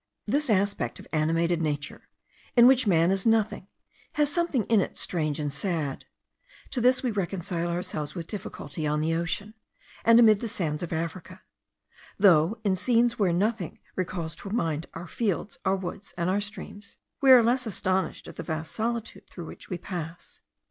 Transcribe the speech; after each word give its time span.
This 0.25 0.49
aspect 0.49 0.97
of 0.99 1.05
animated 1.13 1.61
nature, 1.61 2.07
in 2.55 2.65
which 2.65 2.87
man 2.87 3.11
is 3.11 3.23
nothing, 3.23 3.67
has 4.13 4.33
something 4.33 4.63
in 4.63 4.81
it 4.81 4.97
strange 4.97 5.39
and 5.39 5.53
sad. 5.53 6.05
To 6.71 6.81
this 6.81 7.03
we 7.03 7.11
reconcile 7.11 7.67
ourselves 7.67 8.15
with 8.15 8.25
difficulty 8.25 8.87
on 8.87 8.99
the 8.99 9.13
ocean, 9.13 9.53
and 10.03 10.19
amid 10.19 10.39
the 10.39 10.47
sands 10.47 10.81
of 10.81 10.91
Africa; 10.91 11.43
though 12.17 12.57
in 12.63 12.75
scenes 12.75 13.19
where 13.19 13.31
nothing 13.31 13.77
recalls 13.95 14.35
to 14.37 14.49
mind 14.49 14.87
our 14.95 15.05
fields, 15.05 15.59
our 15.65 15.75
woods, 15.75 16.15
and 16.17 16.31
our 16.31 16.41
streams, 16.41 16.97
we 17.21 17.29
are 17.29 17.43
less 17.43 17.67
astonished 17.67 18.27
at 18.27 18.37
the 18.37 18.41
vast 18.41 18.71
solitude 18.71 19.27
through 19.29 19.45
which 19.45 19.69
we 19.69 19.77
pass. 19.77 20.41